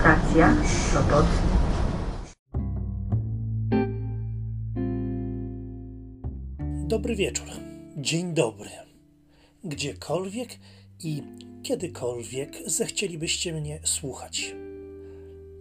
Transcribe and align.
Stacja 0.00 0.56
Sopot. 0.92 1.26
Dobry 6.86 7.16
wieczór, 7.16 7.46
dzień 7.96 8.34
dobry. 8.34 8.70
Gdziekolwiek 9.64 10.48
i 11.04 11.22
kiedykolwiek 11.62 12.56
zechcielibyście 12.66 13.52
mnie 13.52 13.80
słuchać. 13.84 14.54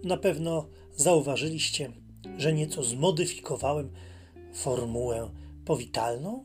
Na 0.04 0.18
pewno 0.18 0.68
zauważyliście, 0.96 1.92
że 2.38 2.54
nieco 2.54 2.84
zmodyfikowałem 2.84 3.90
formułę 4.54 5.30
powitalną. 5.66 6.44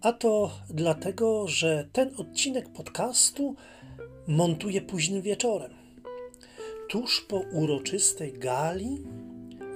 A 0.00 0.12
to 0.12 0.50
dlatego, 0.70 1.48
że 1.48 1.88
ten 1.92 2.10
odcinek 2.16 2.72
podcastu 2.72 3.56
montuję 4.26 4.80
późnym 4.80 5.22
wieczorem. 5.22 5.77
Tuż 6.88 7.20
po 7.20 7.36
uroczystej 7.36 8.32
gali 8.32 9.02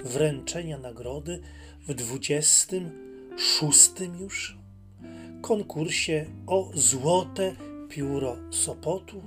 wręczenia 0.04 0.78
nagrody 0.78 1.40
w 1.88 1.94
26 1.94 3.90
już 4.20 4.58
konkursie 5.42 6.26
o 6.46 6.70
Złote 6.74 7.54
Pióro 7.88 8.36
Sopotu 8.50 9.22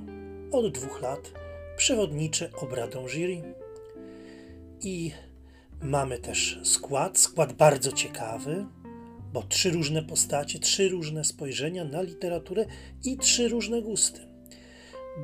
od 0.52 0.73
dwóch 0.73 1.02
lat 1.02 1.31
przewodniczę 1.77 2.49
obradą 2.62 3.07
jury. 3.07 3.41
I 4.81 5.12
mamy 5.81 6.20
też 6.20 6.59
skład, 6.63 7.17
skład 7.17 7.54
bardzo 7.54 7.91
ciekawy, 7.91 8.65
bo 9.34 9.43
trzy 9.43 9.71
różne 9.71 10.04
postacie, 10.04 10.59
trzy 10.59 10.90
różne 10.90 11.23
spojrzenia 11.23 11.84
na 11.84 12.02
literaturę 12.02 12.65
i 13.04 13.17
trzy 13.17 13.48
różne 13.48 13.81
gusty. 13.81 14.20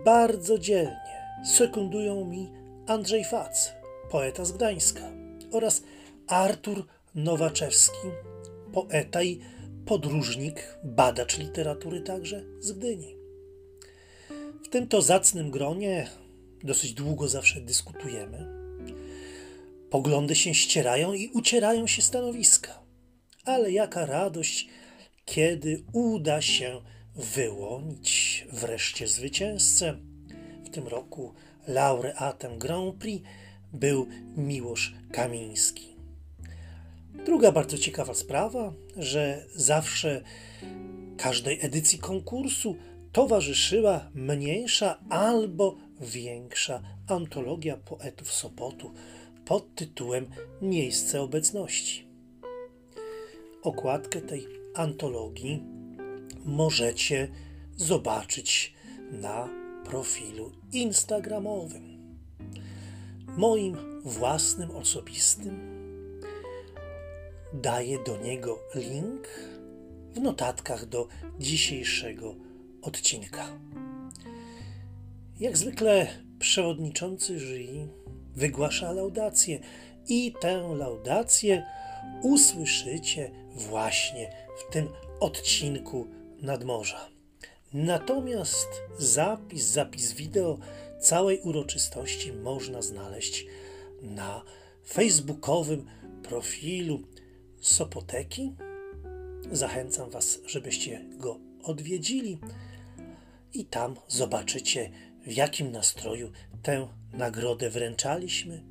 Bardzo 0.06 0.60
dzielnie 0.60 1.11
sekundują 1.46 2.26
mi 2.26 2.52
Andrzej 2.88 3.26
Fac, 3.26 3.72
poeta 4.10 4.46
z 4.46 4.52
Gdańska, 4.52 5.12
oraz 5.52 5.84
Artur 6.28 6.86
Nowaczewski, 7.16 8.08
poeta 8.74 9.24
i 9.24 9.40
podróżnik, 9.86 10.78
badacz 10.84 11.38
literatury 11.38 12.02
także 12.02 12.44
z 12.60 12.72
Gdyni. 12.72 13.16
W 14.66 14.70
tym 14.70 14.88
to 14.88 15.02
zacnym 15.02 15.52
gronie 15.52 16.08
dosyć 16.64 16.94
długo 16.94 17.28
zawsze 17.28 17.62
dyskutujemy. 17.62 18.48
Poglądy 19.90 20.36
się 20.36 20.54
ścierają 20.54 21.14
i 21.14 21.28
ucierają 21.28 21.88
się 21.88 22.02
stanowiska. 22.02 22.82
Ale 23.46 23.72
jaka 23.72 24.06
radość, 24.06 24.70
kiedy 25.26 25.84
uda 25.94 26.42
się 26.42 26.82
wyłonić 27.16 28.48
wreszcie 28.52 29.08
zwycięzcę. 29.08 30.11
W 30.72 30.74
tym 30.74 30.88
roku 30.88 31.34
laureatem 31.68 32.60
Grand 32.60 32.96
Prix 32.96 33.28
był 33.74 34.08
Miłosz 34.38 34.94
Kamiński. 35.12 35.96
Druga 37.26 37.52
bardzo 37.52 37.78
ciekawa 37.78 38.14
sprawa, 38.14 38.74
że 38.98 39.46
zawsze 39.56 40.22
każdej 41.18 41.66
edycji 41.66 42.00
konkursu 42.00 42.76
towarzyszyła 43.12 44.10
mniejsza 44.14 45.00
albo 45.10 45.78
większa 46.02 46.82
antologia 47.08 47.78
poetów 47.78 48.34
Sopotu 48.34 48.92
pod 49.46 49.76
tytułem 49.76 50.28
Miejsce 50.62 51.22
obecności. 51.22 52.08
Okładkę 53.64 54.22
tej 54.22 54.48
antologii 54.76 55.64
możecie 56.46 57.28
zobaczyć 57.78 58.74
na 59.12 59.61
profilu 59.92 60.52
Instagramowym. 60.72 62.18
Moim 63.38 64.02
własnym, 64.04 64.72
osobistym. 64.72 65.60
Daję 67.54 68.04
do 68.04 68.18
niego 68.18 68.60
link 68.76 69.28
w 70.14 70.20
notatkach 70.20 70.86
do 70.86 71.08
dzisiejszego 71.40 72.36
odcinka. 72.82 73.60
Jak 75.40 75.58
zwykle 75.58 76.08
przewodniczący 76.40 77.40
jury 77.40 77.88
wygłasza 78.36 78.92
laudację 78.92 79.60
i 80.08 80.34
tę 80.42 80.76
laudację 80.78 81.66
usłyszycie 82.22 83.32
właśnie 83.56 84.32
w 84.58 84.74
tym 84.74 84.88
odcinku 85.20 86.08
nadmorza. 86.42 87.11
Natomiast 87.74 88.68
zapis, 88.98 89.64
zapis 89.64 90.14
wideo 90.14 90.60
całej 91.00 91.40
uroczystości 91.42 92.34
można 92.34 92.82
znaleźć 92.82 93.46
na 94.02 94.44
facebookowym 94.88 95.86
profilu 96.24 97.02
Sopoteki. 97.62 98.56
Zachęcam 99.52 100.10
Was, 100.10 100.40
żebyście 100.46 101.06
go 101.18 101.40
odwiedzili 101.64 102.40
i 103.54 103.66
tam 103.66 103.96
zobaczycie, 104.08 104.92
w 105.26 105.32
jakim 105.32 105.72
nastroju 105.72 106.32
tę 106.64 106.88
nagrodę 107.14 107.70
wręczaliśmy, 107.70 108.64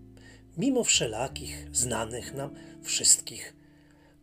mimo 0.57 0.85
wszelakich 0.85 1.69
znanych 1.73 2.35
nam 2.35 2.55
wszystkich 2.83 3.57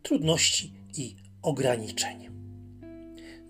trudności 0.02 0.72
i 0.96 1.16
ograniczeń. 1.42 2.28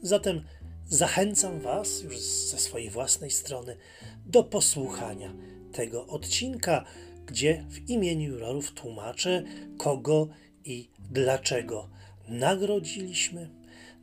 Zatem 0.02 0.44
zachęcam 0.88 1.60
Was 1.60 2.02
już 2.02 2.18
ze 2.18 2.58
swojej 2.58 2.90
własnej 2.90 3.30
strony 3.30 3.76
do 4.26 4.44
posłuchania 4.44 5.34
tego 5.72 6.06
odcinka, 6.06 6.84
gdzie 7.26 7.64
w 7.68 7.90
imieniu 7.90 8.30
jurorów 8.30 8.72
tłumaczę, 8.72 9.42
kogo 9.78 10.28
i 10.64 10.90
dlaczego 11.10 11.88
nagrodziliśmy. 12.28 13.50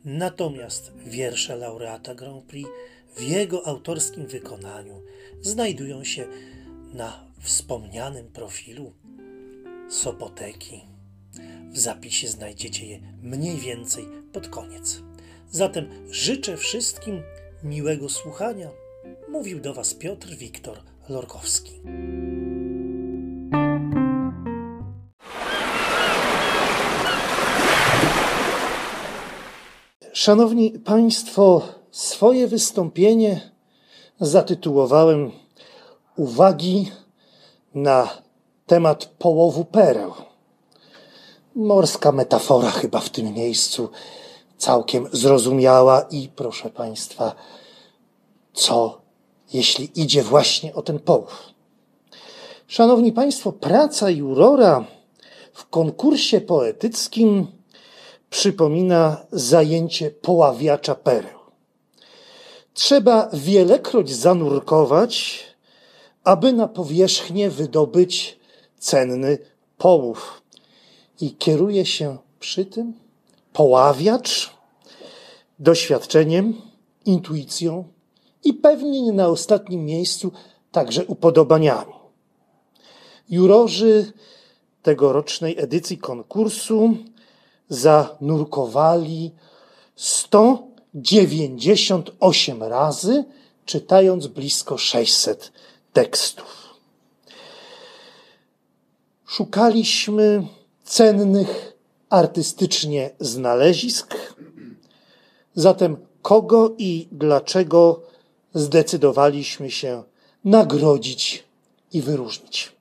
Natomiast 0.04 0.92
wiersze 1.06 1.56
laureata 1.56 2.14
Grand 2.14 2.44
Prix 2.44 2.70
w 3.16 3.22
jego 3.22 3.66
autorskim 3.66 4.26
wykonaniu 4.26 5.02
znajdują 5.42 6.04
się 6.04 6.26
na 6.94 7.26
wspomnianym 7.40 8.28
profilu 8.28 8.92
Sopoteki. 9.88 10.80
W 11.70 11.78
zapisie 11.78 12.28
znajdziecie 12.28 12.86
je 12.86 13.00
mniej 13.22 13.56
więcej 13.56 14.04
pod 14.32 14.48
koniec. 14.48 15.05
Zatem 15.50 15.88
życzę 16.10 16.56
wszystkim 16.56 17.22
miłego 17.62 18.08
słuchania. 18.08 18.70
Mówił 19.28 19.60
do 19.60 19.74
Was 19.74 19.94
Piotr 19.94 20.28
Wiktor 20.28 20.78
Lorkowski. 21.08 21.80
Szanowni 30.12 30.70
Państwo, 30.70 31.62
swoje 31.90 32.48
wystąpienie 32.48 33.50
zatytułowałem 34.20 35.30
Uwagi 36.16 36.90
na 37.74 38.08
temat 38.66 39.06
połowu 39.18 39.64
pereł. 39.64 40.12
Morska 41.54 42.12
metafora 42.12 42.70
chyba 42.70 43.00
w 43.00 43.10
tym 43.10 43.34
miejscu 43.34 43.88
całkiem 44.58 45.08
zrozumiała 45.12 46.06
i 46.10 46.28
proszę 46.36 46.70
Państwa, 46.70 47.34
co 48.52 49.00
jeśli 49.52 50.00
idzie 50.00 50.22
właśnie 50.22 50.74
o 50.74 50.82
ten 50.82 50.98
połów? 50.98 51.42
Szanowni 52.66 53.12
Państwo, 53.12 53.52
praca 53.52 54.10
jurora 54.10 54.84
w 55.52 55.68
konkursie 55.68 56.40
poetyckim 56.40 57.46
przypomina 58.30 59.26
zajęcie 59.32 60.10
poławiacza 60.10 60.94
pereł. 60.94 61.38
Trzeba 62.74 63.28
wielekroć 63.32 64.14
zanurkować, 64.14 65.44
aby 66.24 66.52
na 66.52 66.68
powierzchnię 66.68 67.50
wydobyć 67.50 68.38
cenny 68.78 69.38
połów. 69.78 70.42
I 71.20 71.34
kieruje 71.34 71.86
się 71.86 72.16
przy 72.40 72.64
tym 72.64 73.05
poławiacz 73.56 74.50
doświadczeniem, 75.58 76.62
intuicją 77.04 77.84
i 78.44 78.54
pewnie 78.54 79.02
nie 79.02 79.12
na 79.12 79.28
ostatnim 79.28 79.84
miejscu 79.84 80.32
także 80.72 81.04
upodobaniami. 81.04 81.92
Jurorzy 83.30 84.12
tegorocznej 84.82 85.58
edycji 85.58 85.98
konkursu 85.98 86.96
zanurkowali 87.68 89.32
198 89.94 92.62
razy, 92.62 93.24
czytając 93.64 94.26
blisko 94.26 94.78
600 94.78 95.52
tekstów. 95.92 96.74
Szukaliśmy 99.26 100.46
cennych 100.84 101.75
artystycznie 102.10 103.10
znalezisk, 103.20 104.14
zatem 105.54 105.96
kogo 106.22 106.74
i 106.78 107.08
dlaczego 107.12 108.00
zdecydowaliśmy 108.54 109.70
się 109.70 110.02
nagrodzić 110.44 111.44
i 111.92 112.02
wyróżnić. 112.02 112.72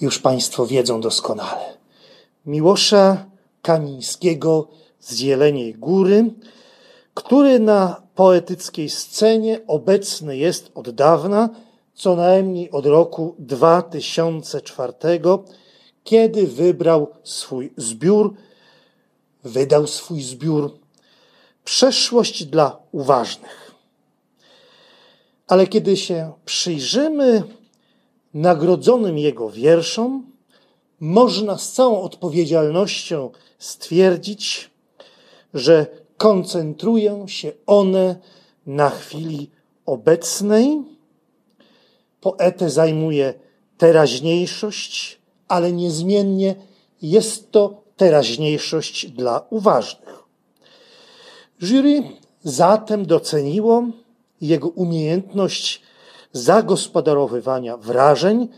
Już 0.00 0.18
Państwo 0.18 0.66
wiedzą 0.66 1.00
doskonale. 1.00 1.76
Miłosza 2.46 3.26
Kamińskiego 3.62 4.68
z 5.00 5.20
Jeleniej 5.20 5.74
Góry, 5.74 6.30
który 7.14 7.58
na 7.58 8.02
poetyckiej 8.14 8.90
scenie 8.90 9.60
obecny 9.66 10.36
jest 10.36 10.70
od 10.74 10.90
dawna, 10.90 11.48
co 11.94 12.16
najmniej 12.16 12.70
od 12.70 12.86
roku 12.86 13.34
2004, 13.38 14.92
kiedy 16.04 16.46
wybrał 16.46 17.14
swój 17.24 17.72
zbiór, 17.76 18.34
wydał 19.44 19.86
swój 19.86 20.22
zbiór 20.22 20.78
Przeszłość 21.68 22.44
dla 22.44 22.78
uważnych. 22.92 23.74
Ale 25.48 25.66
kiedy 25.66 25.96
się 25.96 26.32
przyjrzymy 26.44 27.42
nagrodzonym 28.34 29.18
jego 29.18 29.50
wierszom, 29.50 30.32
można 31.00 31.58
z 31.58 31.72
całą 31.72 32.02
odpowiedzialnością 32.02 33.30
stwierdzić, 33.58 34.70
że 35.54 35.86
koncentrują 36.16 37.28
się 37.28 37.52
one 37.66 38.16
na 38.66 38.90
chwili 38.90 39.50
obecnej. 39.86 40.82
Poetę 42.20 42.70
zajmuje 42.70 43.34
teraźniejszość, 43.78 45.17
ale 45.48 45.72
niezmiennie 45.72 46.54
jest 47.02 47.50
to 47.50 47.82
teraźniejszość 47.96 49.06
dla 49.06 49.46
uważnych. 49.50 50.18
Jury 51.60 52.02
zatem 52.44 53.06
doceniło 53.06 53.84
jego 54.40 54.68
umiejętność 54.68 55.82
zagospodarowywania 56.32 57.76
wrażeń 57.76 58.48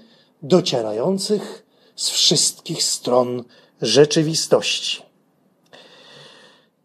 docierających 0.43 1.67
z 1.97 2.11
wszystkich 2.11 2.83
stron 2.83 3.45
rzeczywistości. 3.83 5.03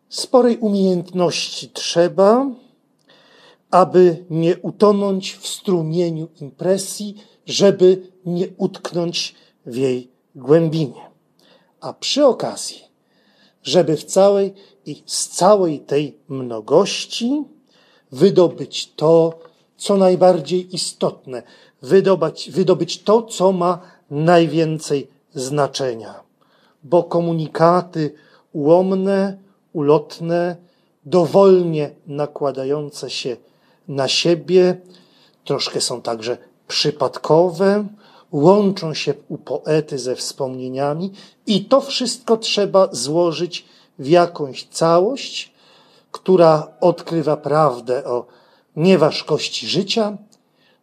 Sporej 0.10 0.58
umiejętności 0.58 1.70
trzeba, 1.70 2.46
aby 3.72 4.26
nie 4.30 4.58
utonąć 4.58 5.34
w 5.34 5.48
strumieniu 5.48 6.28
impresji, 6.42 7.16
żeby 7.46 8.12
nie 8.26 8.48
utknąć 8.58 9.36
w 9.66 9.76
jej 9.76 10.10
głębinie. 10.36 11.10
A 11.82 11.94
przy 11.94 12.26
okazji, 12.26 12.82
żeby 13.64 13.98
w 13.98 14.04
całej 14.04 14.54
i 14.86 15.04
z 15.06 15.30
całej 15.30 15.80
tej 15.80 16.18
mnogości 16.28 17.44
wydobyć 18.12 18.94
to, 18.96 19.40
co 19.78 19.98
najbardziej 19.98 20.76
istotne, 20.76 21.44
wydobyć, 21.82 22.52
wydobyć 22.52 23.04
to, 23.04 23.22
co 23.22 23.52
ma 23.52 23.80
najwięcej 24.12 25.08
znaczenia. 25.34 26.14
Bo 26.84 27.04
komunikaty 27.04 28.14
ułomne, 28.54 29.38
ulotne, 29.74 30.56
dowolnie 31.06 31.90
nakładające 32.08 33.10
się 33.10 33.38
na 33.88 34.08
siebie, 34.08 34.82
troszkę 35.46 35.82
są 35.82 36.02
także 36.02 36.38
przypadkowe, 36.68 37.88
łączą 38.36 38.94
się 38.94 39.14
u 39.30 39.38
poety 39.38 40.00
ze 40.00 40.16
wspomnieniami 40.16 41.12
i 41.48 41.66
to 41.66 41.82
wszystko 41.82 42.38
trzeba 42.38 42.88
złożyć 42.92 43.66
w 44.00 44.08
jakąś 44.08 44.64
całość, 44.64 45.54
która 46.12 46.68
odkrywa 46.82 47.38
prawdę 47.38 48.06
o 48.06 48.26
nieważkości 48.76 49.68
życia, 49.68 50.18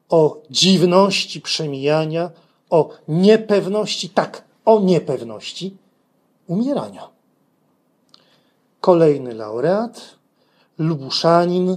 o 0.08 0.43
dziwności 0.50 1.40
przemijania, 1.40 2.31
o 2.70 2.88
niepewności, 3.08 4.08
tak, 4.08 4.44
o 4.64 4.81
niepewności 4.81 5.76
umierania. 6.46 7.08
Kolejny 8.81 9.34
laureat, 9.34 10.00
Lubuszanin 10.78 11.76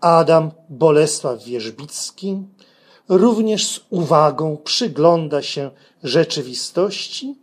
Adam 0.00 0.50
Bolesław 0.68 1.44
Wierzbicki, 1.44 2.42
również 3.08 3.68
z 3.68 3.80
uwagą 3.90 4.56
przygląda 4.64 5.42
się 5.42 5.70
rzeczywistości, 6.02 7.34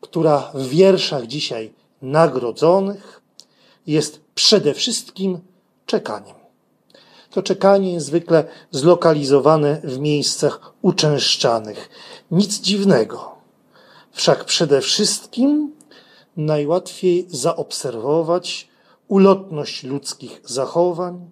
która 0.00 0.50
w 0.54 0.68
wierszach 0.68 1.26
dzisiaj 1.26 1.72
nagrodzonych 2.02 3.22
jest 3.86 4.20
przede 4.34 4.74
wszystkim 4.74 5.38
czekaniem. 5.86 6.36
To 7.30 7.42
czekanie 7.42 7.92
jest 7.92 8.06
zwykle 8.06 8.44
zlokalizowane 8.70 9.80
w 9.84 9.98
miejscach 9.98 10.72
uczęszczanych. 10.82 11.88
Nic 12.30 12.60
dziwnego. 12.60 13.34
Wszak 14.12 14.44
przede 14.44 14.80
wszystkim 14.80 15.72
najłatwiej 16.36 17.26
zaobserwować 17.28 18.68
ulotność 19.08 19.82
ludzkich 19.82 20.40
zachowań, 20.44 21.30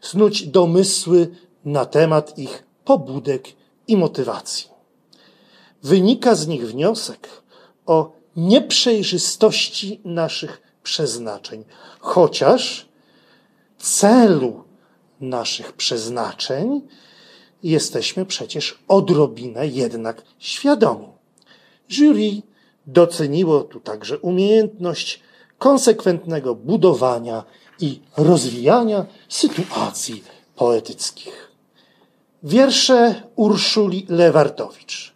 snuć 0.00 0.46
domysły 0.46 1.28
na 1.64 1.84
temat 1.84 2.38
ich 2.38 2.64
pobudek 2.84 3.48
i 3.88 3.96
motywacji. 3.96 4.68
Wynika 5.82 6.34
z 6.34 6.46
nich 6.46 6.66
wniosek 6.66 7.28
o 7.86 8.12
nieprzejrzystości 8.36 10.00
naszych 10.04 10.62
przeznaczeń, 10.82 11.64
chociaż 12.00 12.88
celu 13.78 14.64
naszych 15.20 15.72
przeznaczeń 15.72 16.80
jesteśmy 17.62 18.26
przecież 18.26 18.78
odrobinę 18.88 19.66
jednak 19.66 20.22
świadomi. 20.38 21.08
Jury 21.88 22.42
doceniło 22.86 23.60
tu 23.60 23.80
także 23.80 24.18
umiejętność 24.18 25.20
konsekwentnego 25.58 26.54
budowania 26.54 27.44
i 27.80 28.00
rozwijania 28.16 29.06
sytuacji 29.28 30.24
poetyckich. 30.56 31.51
Wiersze 32.44 33.22
Urszuli 33.36 34.06
Lewartowicz, 34.08 35.14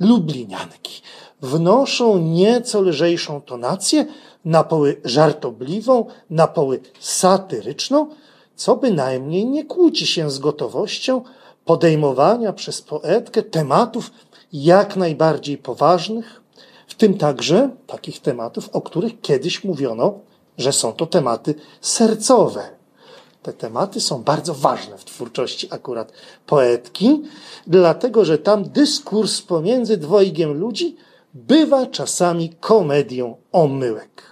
Lublinianki, 0.00 1.02
wnoszą 1.40 2.18
nieco 2.18 2.80
lżejszą 2.80 3.40
tonację, 3.40 4.06
na 4.44 4.64
poły 4.64 5.00
żartobliwą, 5.04 6.06
na 6.30 6.46
poły 6.46 6.80
satyryczną, 7.00 8.08
co 8.56 8.76
bynajmniej 8.76 9.46
nie 9.46 9.64
kłóci 9.64 10.06
się 10.06 10.30
z 10.30 10.38
gotowością 10.38 11.22
podejmowania 11.64 12.52
przez 12.52 12.82
poetkę 12.82 13.42
tematów 13.42 14.10
jak 14.52 14.96
najbardziej 14.96 15.58
poważnych, 15.58 16.42
w 16.86 16.94
tym 16.94 17.18
także 17.18 17.70
takich 17.86 18.20
tematów, 18.20 18.68
o 18.72 18.80
których 18.80 19.20
kiedyś 19.20 19.64
mówiono, 19.64 20.18
że 20.58 20.72
są 20.72 20.92
to 20.92 21.06
tematy 21.06 21.54
sercowe. 21.80 22.81
Te 23.42 23.52
tematy 23.52 24.00
są 24.00 24.22
bardzo 24.22 24.54
ważne 24.54 24.98
w 24.98 25.04
twórczości 25.04 25.68
akurat 25.70 26.12
poetki, 26.46 27.22
dlatego 27.66 28.24
że 28.24 28.38
tam 28.38 28.64
dyskurs 28.64 29.42
pomiędzy 29.42 29.96
dwojgiem 29.96 30.52
ludzi 30.52 30.96
bywa 31.34 31.86
czasami 31.86 32.50
komedią 32.60 33.36
omyłek. 33.52 34.22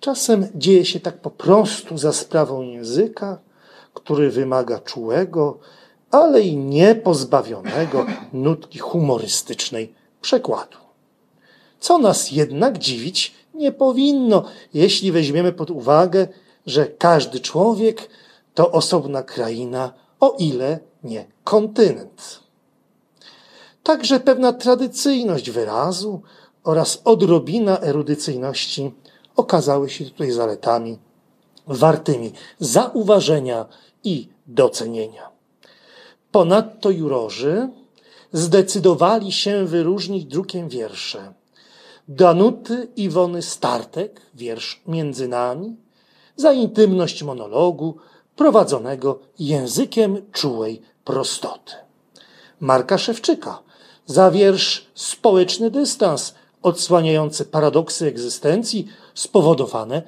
Czasem 0.00 0.46
dzieje 0.54 0.84
się 0.84 1.00
tak 1.00 1.18
po 1.18 1.30
prostu 1.30 1.98
za 1.98 2.12
sprawą 2.12 2.62
języka, 2.62 3.38
który 3.94 4.30
wymaga 4.30 4.78
czułego, 4.78 5.58
ale 6.10 6.42
i 6.42 6.56
niepozbawionego 6.56 8.06
nutki 8.32 8.78
humorystycznej 8.78 9.94
przekładu. 10.20 10.76
Co 11.80 11.98
nas 11.98 12.30
jednak 12.30 12.78
dziwić 12.78 13.34
nie 13.54 13.72
powinno, 13.72 14.44
jeśli 14.74 15.12
weźmiemy 15.12 15.52
pod 15.52 15.70
uwagę, 15.70 16.28
że 16.70 16.86
każdy 16.86 17.40
człowiek 17.40 18.08
to 18.54 18.72
osobna 18.72 19.22
kraina, 19.22 19.92
o 20.20 20.36
ile 20.38 20.78
nie 21.04 21.26
kontynent. 21.44 22.40
Także 23.82 24.20
pewna 24.20 24.52
tradycyjność 24.52 25.50
wyrazu 25.50 26.22
oraz 26.64 27.02
odrobina 27.04 27.80
erudycyjności 27.80 28.92
okazały 29.36 29.90
się 29.90 30.04
tutaj 30.04 30.30
zaletami 30.30 30.98
wartymi 31.66 32.32
zauważenia 32.58 33.66
i 34.04 34.28
docenienia. 34.46 35.30
Ponadto 36.32 36.90
jurorzy 36.90 37.68
zdecydowali 38.32 39.32
się 39.32 39.64
wyróżnić 39.64 40.24
drukiem 40.24 40.68
wiersze 40.68 41.34
Danuty 42.08 42.88
Iwony 42.96 43.42
Startek, 43.42 44.20
wiersz 44.34 44.82
Między 44.86 45.28
nami, 45.28 45.76
za 46.40 46.52
intymność 46.52 47.22
monologu 47.22 47.96
prowadzonego 48.36 49.18
językiem 49.38 50.22
czułej 50.32 50.82
prostoty. 51.04 51.72
Marka 52.60 52.98
Szewczyka 52.98 53.62
za 54.06 54.30
wiersz 54.30 54.86
Społeczny 54.94 55.70
dystans, 55.70 56.34
odsłaniający 56.62 57.44
paradoksy 57.44 58.06
egzystencji 58.06 58.88
spowodowane 59.14 60.02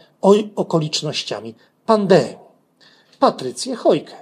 okolicznościami 0.57 1.55
pandemii. 1.87 2.37
Patrycję 3.19 3.77
Chojkę. 3.77 4.15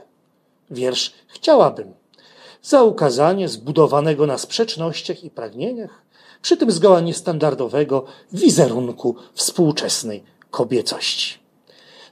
Wiersz 0.70 1.12
Chciałabym. 1.26 1.94
za 2.62 2.82
ukazanie 2.82 3.48
zbudowanego 3.48 4.26
na 4.26 4.38
sprzecznościach 4.38 5.24
i 5.24 5.30
pragnieniach, 5.30 6.02
przy 6.42 6.56
tym 6.56 6.70
zgoła 6.70 7.00
niestandardowego 7.00 8.04
wizerunku 8.32 9.16
współczesnej 9.34 10.22
kobiecości. 10.50 11.39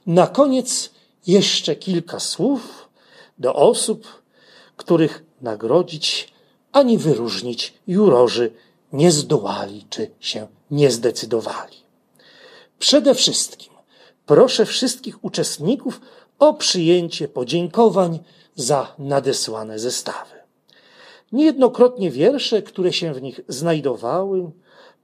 Na 0.09 0.27
koniec 0.27 0.89
jeszcze 1.27 1.75
kilka 1.75 2.19
słów 2.19 2.89
do 3.37 3.55
osób, 3.55 4.21
których 4.77 5.23
nagrodzić 5.41 6.33
ani 6.71 6.97
wyróżnić 6.97 7.73
jurorzy 7.87 8.51
nie 8.93 9.11
zdołali 9.11 9.85
czy 9.89 10.11
się 10.19 10.47
nie 10.71 10.91
zdecydowali. 10.91 11.77
Przede 12.79 13.15
wszystkim 13.15 13.73
proszę 14.25 14.65
wszystkich 14.65 15.23
uczestników 15.23 16.01
o 16.39 16.53
przyjęcie 16.53 17.27
podziękowań 17.27 18.19
za 18.55 18.95
nadesłane 18.99 19.79
zestawy. 19.79 20.35
Niejednokrotnie 21.31 22.11
wiersze, 22.11 22.61
które 22.61 22.93
się 22.93 23.13
w 23.13 23.21
nich 23.21 23.39
znajdowały, 23.47 24.51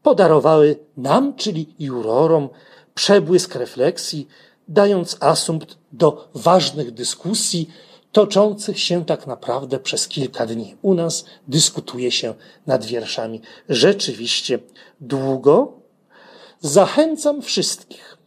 podarowały 0.04 0.80
nam, 0.98 1.36
czyli 1.36 1.76
jurorom, 1.80 2.50
przebłysk 2.96 3.56
refleksji, 3.56 4.28
dając 4.68 5.18
asumpt 5.20 5.78
do 5.92 6.30
ważnych 6.34 6.92
dyskusji 6.92 7.70
toczących 8.12 8.80
się 8.80 9.06
tak 9.06 9.28
naprawdę 9.28 9.80
przez 9.80 10.08
kilka 10.08 10.46
dni. 10.46 10.76
U 10.82 10.94
nas 10.94 11.26
dyskutuje 11.48 12.12
się 12.12 12.34
nad 12.68 12.86
wierszami 12.86 13.42
rzeczywiście 13.70 14.60
długo. 15.02 15.74
Zachęcam 16.62 17.42
wszystkich, 17.42 18.18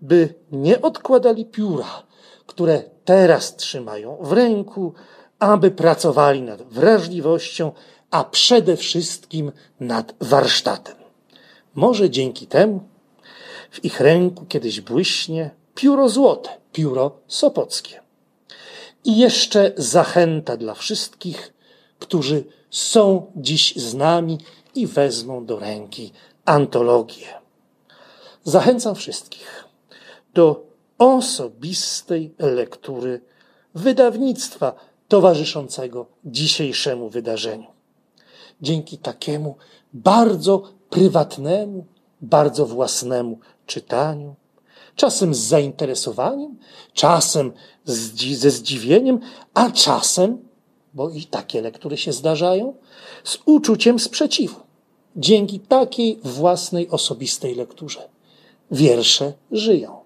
by 0.00 0.34
nie 0.52 0.82
odkładali 0.82 1.44
pióra, 1.44 2.02
które 2.46 2.82
teraz 3.04 3.56
trzymają 3.56 4.18
w 4.20 4.32
ręku, 4.32 4.94
aby 5.38 5.70
pracowali 5.70 6.42
nad 6.42 6.62
wrażliwością, 6.62 7.72
a 8.10 8.24
przede 8.24 8.76
wszystkim 8.76 9.52
nad 9.80 10.14
warsztatem. 10.20 10.96
Może 11.74 12.10
dzięki 12.10 12.46
temu 12.46 12.80
w 13.70 13.84
ich 13.84 14.00
ręku 14.00 14.46
kiedyś 14.46 14.80
błyśnie 14.80 15.50
pióro 15.78 16.08
złote, 16.08 16.50
pióro 16.72 17.20
sopockie. 17.26 18.00
I 19.04 19.18
jeszcze 19.18 19.72
zachęta 19.76 20.56
dla 20.56 20.74
wszystkich, 20.74 21.52
którzy 21.98 22.44
są 22.70 23.32
dziś 23.36 23.76
z 23.76 23.94
nami 23.94 24.38
i 24.74 24.86
wezmą 24.86 25.46
do 25.46 25.58
ręki 25.58 26.12
antologię. 26.44 27.26
Zachęcam 28.44 28.94
wszystkich 28.94 29.64
do 30.34 30.66
osobistej 30.98 32.34
lektury 32.38 33.20
wydawnictwa 33.74 34.74
towarzyszącego 35.08 36.06
dzisiejszemu 36.24 37.08
wydarzeniu. 37.08 37.66
Dzięki 38.62 38.98
takiemu 38.98 39.56
bardzo 39.92 40.62
prywatnemu, 40.90 41.86
bardzo 42.20 42.66
własnemu 42.66 43.38
czytaniu, 43.66 44.34
czasem 44.98 45.34
z 45.34 45.38
zainteresowaniem, 45.38 46.58
czasem 46.92 47.52
ze 48.34 48.50
zdziwieniem, 48.50 49.20
a 49.54 49.70
czasem, 49.70 50.38
bo 50.94 51.10
i 51.10 51.24
takie 51.24 51.62
lektury 51.62 51.96
się 51.96 52.12
zdarzają, 52.12 52.74
z 53.24 53.38
uczuciem 53.46 53.98
sprzeciwu. 53.98 54.60
Dzięki 55.16 55.60
takiej 55.60 56.18
własnej, 56.24 56.88
osobistej 56.88 57.54
lekturze 57.54 58.08
wiersze 58.70 59.32
żyją. 59.52 60.00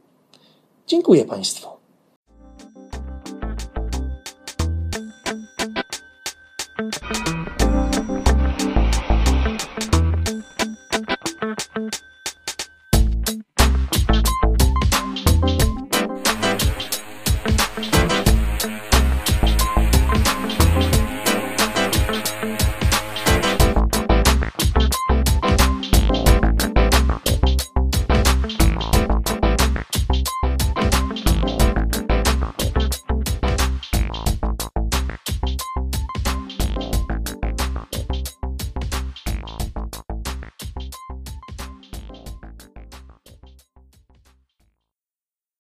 Dziękuję 0.87 1.25
Państwu. 1.25 1.69